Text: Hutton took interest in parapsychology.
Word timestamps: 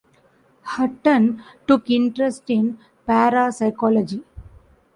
Hutton 0.63 1.43
took 1.67 1.87
interest 1.91 2.49
in 2.49 2.79
parapsychology. 3.05 4.23